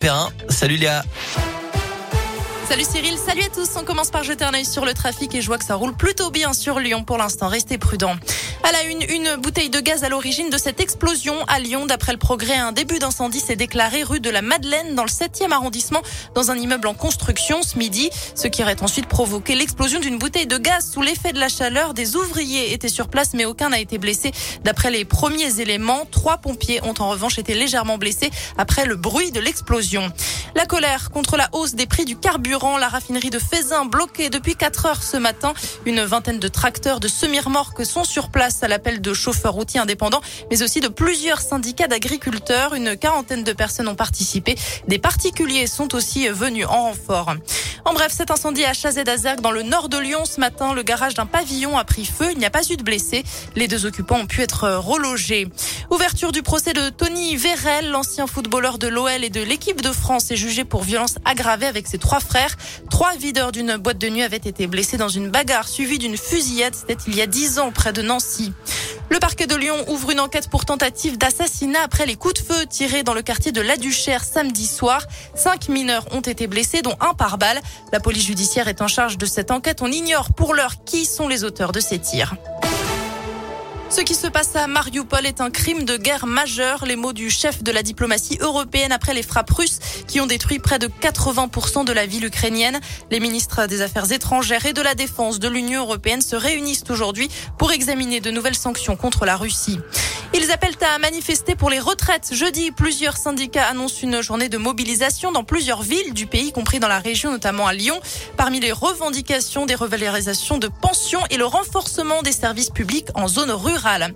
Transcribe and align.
Perrin. 0.00 0.32
Salut 0.48 0.78
Léa. 0.78 1.04
Salut 2.70 2.84
Cyril, 2.84 3.18
salut 3.18 3.42
à 3.42 3.48
tous. 3.48 3.68
On 3.74 3.84
commence 3.84 4.12
par 4.12 4.22
jeter 4.22 4.44
un 4.44 4.54
œil 4.54 4.64
sur 4.64 4.84
le 4.84 4.94
trafic 4.94 5.34
et 5.34 5.40
je 5.40 5.46
vois 5.48 5.58
que 5.58 5.64
ça 5.64 5.74
roule 5.74 5.92
plutôt 5.92 6.30
bien 6.30 6.52
sur 6.52 6.78
Lyon 6.78 7.02
pour 7.02 7.18
l'instant. 7.18 7.48
Restez 7.48 7.78
prudents. 7.78 8.14
À 8.62 8.70
la 8.70 8.84
une, 8.84 9.02
une 9.02 9.34
bouteille 9.40 9.70
de 9.70 9.80
gaz 9.80 10.04
à 10.04 10.08
l'origine 10.08 10.50
de 10.50 10.56
cette 10.56 10.78
explosion 10.78 11.34
à 11.48 11.58
Lyon. 11.58 11.86
D'après 11.86 12.12
le 12.12 12.18
progrès, 12.18 12.54
un 12.54 12.70
début 12.70 13.00
d'incendie 13.00 13.40
s'est 13.40 13.56
déclaré 13.56 14.04
rue 14.04 14.20
de 14.20 14.30
la 14.30 14.40
Madeleine 14.40 14.94
dans 14.94 15.02
le 15.02 15.08
7e 15.08 15.50
arrondissement 15.50 16.00
dans 16.36 16.52
un 16.52 16.56
immeuble 16.56 16.86
en 16.86 16.94
construction 16.94 17.60
ce 17.64 17.76
midi. 17.76 18.08
Ce 18.36 18.46
qui 18.46 18.62
aurait 18.62 18.80
ensuite 18.84 19.06
provoqué 19.06 19.56
l'explosion 19.56 19.98
d'une 19.98 20.18
bouteille 20.18 20.46
de 20.46 20.58
gaz 20.58 20.92
sous 20.92 21.02
l'effet 21.02 21.32
de 21.32 21.40
la 21.40 21.48
chaleur. 21.48 21.92
Des 21.92 22.14
ouvriers 22.14 22.72
étaient 22.72 22.88
sur 22.88 23.08
place 23.08 23.34
mais 23.34 23.46
aucun 23.46 23.70
n'a 23.70 23.80
été 23.80 23.98
blessé. 23.98 24.30
D'après 24.62 24.92
les 24.92 25.04
premiers 25.04 25.58
éléments, 25.58 26.06
trois 26.08 26.36
pompiers 26.36 26.80
ont 26.84 26.94
en 27.00 27.08
revanche 27.08 27.40
été 27.40 27.54
légèrement 27.54 27.98
blessés 27.98 28.30
après 28.58 28.84
le 28.84 28.94
bruit 28.94 29.32
de 29.32 29.40
l'explosion. 29.40 30.12
La 30.54 30.66
colère 30.66 31.10
contre 31.10 31.36
la 31.36 31.48
hausse 31.52 31.74
des 31.74 31.86
prix 31.86 32.04
du 32.04 32.16
carburant. 32.16 32.59
La 32.62 32.88
raffinerie 32.88 33.30
de 33.30 33.38
Fézin 33.38 33.86
bloquée 33.86 34.28
depuis 34.28 34.54
4 34.54 34.84
heures 34.84 35.02
ce 35.02 35.16
matin. 35.16 35.54
Une 35.86 36.02
vingtaine 36.02 36.38
de 36.38 36.46
tracteurs 36.46 37.00
de 37.00 37.08
semi-remorques 37.08 37.86
sont 37.86 38.04
sur 38.04 38.28
place 38.28 38.62
à 38.62 38.68
l'appel 38.68 39.00
de 39.00 39.14
chauffeurs 39.14 39.54
routiers 39.54 39.80
indépendants, 39.80 40.20
mais 40.50 40.62
aussi 40.62 40.80
de 40.80 40.88
plusieurs 40.88 41.40
syndicats 41.40 41.88
d'agriculteurs. 41.88 42.74
Une 42.74 42.98
quarantaine 42.98 43.44
de 43.44 43.52
personnes 43.54 43.88
ont 43.88 43.94
participé. 43.94 44.56
Des 44.88 44.98
particuliers 44.98 45.66
sont 45.66 45.94
aussi 45.94 46.28
venus 46.28 46.66
en 46.66 46.82
renfort. 46.82 47.34
En 47.86 47.94
bref, 47.94 48.12
cet 48.12 48.30
incendie 48.30 48.64
à 48.64 48.74
Chazet 48.74 49.04
d'Azergue 49.04 49.40
dans 49.40 49.52
le 49.52 49.62
nord 49.62 49.88
de 49.88 49.98
Lyon 49.98 50.24
ce 50.26 50.38
matin, 50.38 50.74
le 50.74 50.82
garage 50.82 51.14
d'un 51.14 51.24
pavillon 51.24 51.78
a 51.78 51.84
pris 51.84 52.04
feu. 52.04 52.28
Il 52.32 52.38
n'y 52.38 52.44
a 52.44 52.50
pas 52.50 52.62
eu 52.70 52.76
de 52.76 52.82
blessés. 52.82 53.24
Les 53.56 53.68
deux 53.68 53.86
occupants 53.86 54.18
ont 54.18 54.26
pu 54.26 54.42
être 54.42 54.68
relogés. 54.68 55.48
Ouverture 55.90 56.30
du 56.30 56.42
procès 56.42 56.74
de 56.74 56.90
Tony 56.90 57.36
Vérel, 57.36 57.90
l'ancien 57.90 58.26
footballeur 58.26 58.78
de 58.78 58.86
l'OL 58.86 59.24
et 59.24 59.30
de 59.30 59.40
l'équipe 59.40 59.80
de 59.80 59.92
France, 59.92 60.30
est 60.30 60.36
jugé 60.36 60.64
pour 60.64 60.82
violence 60.82 61.16
aggravée 61.24 61.66
avec 61.66 61.86
ses 61.86 61.98
trois 61.98 62.20
frères. 62.20 62.39
Trois 62.90 63.16
videurs 63.16 63.52
d'une 63.52 63.76
boîte 63.76 63.98
de 63.98 64.08
nuit 64.08 64.22
avaient 64.22 64.36
été 64.36 64.66
blessés 64.66 64.96
dans 64.96 65.08
une 65.08 65.30
bagarre 65.30 65.68
suivie 65.68 65.98
d'une 65.98 66.16
fusillade. 66.16 66.74
C'était 66.74 66.96
il 67.06 67.14
y 67.14 67.22
a 67.22 67.26
dix 67.26 67.58
ans 67.58 67.70
près 67.72 67.92
de 67.92 68.02
Nancy. 68.02 68.52
Le 69.10 69.18
parquet 69.18 69.46
de 69.46 69.56
Lyon 69.56 69.76
ouvre 69.88 70.10
une 70.10 70.20
enquête 70.20 70.48
pour 70.48 70.64
tentative 70.64 71.18
d'assassinat 71.18 71.80
après 71.84 72.06
les 72.06 72.16
coups 72.16 72.34
de 72.34 72.52
feu 72.52 72.66
tirés 72.66 73.02
dans 73.02 73.14
le 73.14 73.22
quartier 73.22 73.50
de 73.50 73.60
La 73.60 73.76
Duchère 73.76 74.22
samedi 74.22 74.66
soir. 74.66 75.04
Cinq 75.34 75.68
mineurs 75.68 76.06
ont 76.12 76.20
été 76.20 76.46
blessés, 76.46 76.82
dont 76.82 76.96
un 77.00 77.14
par 77.14 77.36
balle. 77.36 77.60
La 77.92 78.00
police 78.00 78.24
judiciaire 78.24 78.68
est 78.68 78.82
en 78.82 78.88
charge 78.88 79.18
de 79.18 79.26
cette 79.26 79.50
enquête. 79.50 79.82
On 79.82 79.90
ignore 79.90 80.32
pour 80.32 80.54
l'heure 80.54 80.84
qui 80.84 81.06
sont 81.06 81.26
les 81.26 81.42
auteurs 81.44 81.72
de 81.72 81.80
ces 81.80 81.98
tirs. 81.98 82.36
Ce 83.90 84.02
qui 84.02 84.14
se 84.14 84.28
passe 84.28 84.54
à 84.54 84.68
Mariupol 84.68 85.26
est 85.26 85.40
un 85.40 85.50
crime 85.50 85.82
de 85.82 85.96
guerre 85.96 86.24
majeur. 86.24 86.84
Les 86.86 86.94
mots 86.94 87.12
du 87.12 87.28
chef 87.28 87.64
de 87.64 87.72
la 87.72 87.82
diplomatie 87.82 88.38
européenne 88.40 88.92
après 88.92 89.14
les 89.14 89.24
frappes 89.24 89.50
russes 89.50 89.80
qui 90.06 90.20
ont 90.20 90.26
détruit 90.26 90.60
près 90.60 90.78
de 90.78 90.86
80% 90.86 91.84
de 91.84 91.92
la 91.92 92.06
ville 92.06 92.24
ukrainienne. 92.24 92.78
Les 93.10 93.18
ministres 93.18 93.66
des 93.66 93.82
Affaires 93.82 94.12
étrangères 94.12 94.64
et 94.64 94.72
de 94.72 94.80
la 94.80 94.94
Défense 94.94 95.40
de 95.40 95.48
l'Union 95.48 95.80
européenne 95.80 96.22
se 96.22 96.36
réunissent 96.36 96.84
aujourd'hui 96.88 97.28
pour 97.58 97.72
examiner 97.72 98.20
de 98.20 98.30
nouvelles 98.30 98.54
sanctions 98.54 98.94
contre 98.94 99.24
la 99.24 99.36
Russie. 99.36 99.80
Ils 100.32 100.52
appellent 100.52 100.78
à 100.80 100.98
manifester 100.98 101.56
pour 101.56 101.70
les 101.70 101.80
retraites. 101.80 102.30
Jeudi, 102.32 102.70
plusieurs 102.70 103.16
syndicats 103.16 103.66
annoncent 103.66 104.02
une 104.02 104.22
journée 104.22 104.48
de 104.48 104.58
mobilisation 104.58 105.32
dans 105.32 105.42
plusieurs 105.42 105.82
villes 105.82 106.14
du 106.14 106.26
pays, 106.28 106.46
y 106.46 106.52
compris 106.52 106.78
dans 106.78 106.86
la 106.86 107.00
région, 107.00 107.32
notamment 107.32 107.66
à 107.66 107.72
Lyon. 107.72 107.98
Parmi 108.36 108.60
les 108.60 108.70
revendications, 108.70 109.66
des 109.66 109.74
revalorisations 109.74 110.58
de 110.58 110.68
pensions 110.68 111.20
et 111.30 111.36
le 111.36 111.46
renforcement 111.46 112.22
des 112.22 112.30
services 112.30 112.70
publics 112.70 113.08
en 113.16 113.26
zone 113.26 113.50
rurale 113.50 113.79
rurale. 113.80 114.14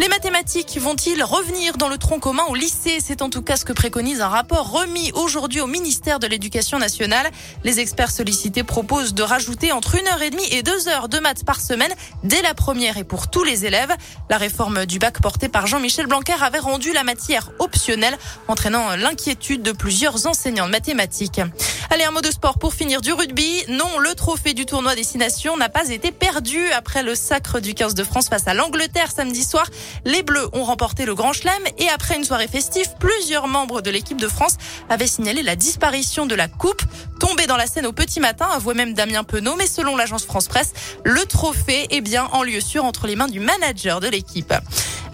Les 0.00 0.06
mathématiques 0.06 0.78
vont-ils 0.80 1.24
revenir 1.24 1.76
dans 1.76 1.88
le 1.88 1.98
tronc 1.98 2.20
commun 2.20 2.44
au 2.50 2.54
lycée? 2.54 2.98
C'est 3.04 3.20
en 3.20 3.30
tout 3.30 3.42
cas 3.42 3.56
ce 3.56 3.64
que 3.64 3.72
préconise 3.72 4.20
un 4.20 4.28
rapport 4.28 4.70
remis 4.70 5.10
aujourd'hui 5.12 5.60
au 5.60 5.66
ministère 5.66 6.20
de 6.20 6.28
l'Éducation 6.28 6.78
nationale. 6.78 7.28
Les 7.64 7.80
experts 7.80 8.12
sollicités 8.12 8.62
proposent 8.62 9.12
de 9.12 9.24
rajouter 9.24 9.72
entre 9.72 9.96
une 9.96 10.06
heure 10.06 10.22
et 10.22 10.30
demie 10.30 10.46
et 10.52 10.62
deux 10.62 10.86
heures 10.86 11.08
de 11.08 11.18
maths 11.18 11.44
par 11.44 11.60
semaine 11.60 11.92
dès 12.22 12.42
la 12.42 12.54
première 12.54 12.96
et 12.96 13.02
pour 13.02 13.28
tous 13.28 13.42
les 13.42 13.66
élèves. 13.66 13.92
La 14.30 14.38
réforme 14.38 14.86
du 14.86 15.00
bac 15.00 15.20
portée 15.20 15.48
par 15.48 15.66
Jean-Michel 15.66 16.06
Blanquer 16.06 16.36
avait 16.40 16.60
rendu 16.60 16.92
la 16.92 17.02
matière 17.02 17.50
optionnelle, 17.58 18.16
entraînant 18.46 18.94
l'inquiétude 18.94 19.62
de 19.62 19.72
plusieurs 19.72 20.28
enseignants 20.28 20.66
de 20.66 20.72
mathématiques. 20.72 21.40
Allez, 21.90 22.04
un 22.04 22.10
mot 22.12 22.20
de 22.20 22.30
sport 22.30 22.58
pour 22.58 22.74
finir 22.74 23.00
du 23.00 23.12
rugby. 23.12 23.64
Non, 23.68 23.98
le 23.98 24.14
trophée 24.14 24.52
du 24.52 24.66
tournoi 24.66 24.94
Destination 24.94 25.56
n'a 25.56 25.70
pas 25.70 25.88
été 25.88 26.12
perdu 26.12 26.70
après 26.70 27.02
le 27.02 27.14
sacre 27.14 27.60
du 27.60 27.74
15 27.74 27.94
de 27.94 28.04
France 28.04 28.28
face 28.28 28.46
à 28.46 28.54
l'Angleterre 28.54 29.10
samedi 29.10 29.42
soir. 29.42 29.66
Les 30.04 30.22
Bleus 30.22 30.48
ont 30.52 30.64
remporté 30.64 31.04
le 31.04 31.14
Grand 31.14 31.32
Chelem 31.32 31.62
et 31.78 31.88
après 31.88 32.16
une 32.16 32.24
soirée 32.24 32.48
festive, 32.48 32.88
plusieurs 32.98 33.46
membres 33.46 33.80
de 33.80 33.90
l'équipe 33.90 34.20
de 34.20 34.28
France 34.28 34.56
avaient 34.88 35.06
signalé 35.06 35.42
la 35.42 35.56
disparition 35.56 36.26
de 36.26 36.34
la 36.34 36.48
coupe 36.48 36.82
tombée 37.20 37.46
dans 37.46 37.56
la 37.56 37.66
scène 37.66 37.86
au 37.86 37.92
petit 37.92 38.20
matin, 38.20 38.46
avouait 38.52 38.74
même 38.74 38.94
Damien 38.94 39.24
Penaud, 39.24 39.56
mais 39.56 39.66
selon 39.66 39.96
l'agence 39.96 40.24
France 40.24 40.48
Presse, 40.48 40.72
le 41.04 41.24
trophée 41.26 41.94
est 41.94 42.00
bien 42.00 42.28
en 42.32 42.42
lieu 42.42 42.60
sûr 42.60 42.84
entre 42.84 43.06
les 43.06 43.16
mains 43.16 43.28
du 43.28 43.40
manager 43.40 44.00
de 44.00 44.08
l'équipe. 44.08 44.54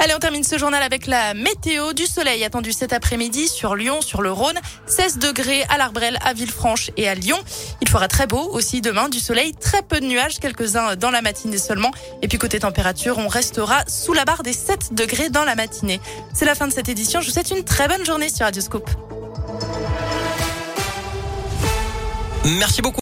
Allez, 0.04 0.12
on 0.14 0.18
termine 0.18 0.44
ce 0.44 0.58
journal 0.58 0.82
avec 0.82 1.06
la 1.06 1.32
météo 1.32 1.94
du 1.94 2.04
soleil 2.04 2.44
attendu 2.44 2.72
cet 2.72 2.92
après-midi 2.92 3.48
sur 3.48 3.74
Lyon, 3.74 4.02
sur 4.02 4.20
le 4.20 4.30
Rhône. 4.30 4.58
16 4.86 5.16
degrés 5.16 5.64
à 5.70 5.78
l'Arbrel, 5.78 6.18
à 6.22 6.34
Villefranche 6.34 6.90
et 6.98 7.08
à 7.08 7.14
Lyon. 7.14 7.38
Il 7.80 7.88
fera 7.88 8.06
très 8.06 8.26
beau 8.26 8.50
aussi 8.52 8.82
demain, 8.82 9.08
du 9.08 9.18
soleil, 9.18 9.54
très 9.54 9.80
peu 9.80 10.00
de 10.00 10.04
nuages, 10.04 10.40
quelques-uns 10.40 10.96
dans 10.96 11.10
la 11.10 11.22
matinée 11.22 11.56
seulement. 11.56 11.90
Et 12.20 12.28
puis 12.28 12.36
côté 12.36 12.58
température, 12.58 13.16
on 13.16 13.28
restera 13.28 13.82
sous 13.88 14.12
la 14.12 14.26
barre 14.26 14.42
des 14.42 14.52
7 14.52 14.92
degrés 14.92 15.30
dans 15.30 15.44
la 15.44 15.54
matinée. 15.54 16.02
C'est 16.34 16.44
la 16.44 16.54
fin 16.54 16.68
de 16.68 16.72
cette 16.74 16.90
édition. 16.90 17.22
Je 17.22 17.28
vous 17.28 17.32
souhaite 17.32 17.50
une 17.50 17.64
très 17.64 17.88
bonne 17.88 18.04
journée 18.04 18.28
sur 18.28 18.44
Radioscope. 18.44 18.90
Merci 22.44 22.82
beaucoup. 22.82 22.92